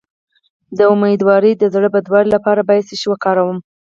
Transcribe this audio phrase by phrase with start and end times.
[0.77, 3.57] د امیدوارۍ د زړه بدوالي لپاره باید څه شی وکاروم؟